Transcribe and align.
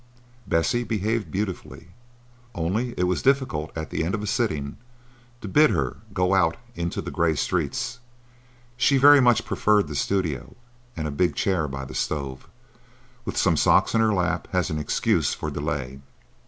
Bessie 0.47 0.83
behaved 0.83 1.29
beautifully. 1.29 1.89
Only 2.55 2.95
it 2.97 3.03
was 3.03 3.21
difficult 3.21 3.69
at 3.77 3.91
the 3.91 4.03
end 4.03 4.15
of 4.15 4.23
a 4.23 4.25
sitting 4.25 4.77
to 5.41 5.47
bid 5.47 5.69
her 5.69 5.97
go 6.11 6.33
out 6.33 6.57
into 6.73 7.03
the 7.03 7.11
gray 7.11 7.35
streets. 7.35 7.99
She 8.77 8.97
very 8.97 9.19
much 9.21 9.45
preferred 9.45 9.87
the 9.87 9.93
studio 9.93 10.55
and 10.97 11.07
a 11.07 11.11
big 11.11 11.35
chair 11.35 11.67
by 11.67 11.85
the 11.85 11.93
stove, 11.93 12.47
with 13.25 13.37
some 13.37 13.55
socks 13.57 13.93
in 13.93 14.01
her 14.01 14.11
lap 14.11 14.47
as 14.51 14.71
an 14.71 14.79
excuse 14.79 15.35
for 15.35 15.51
delay. 15.51 15.99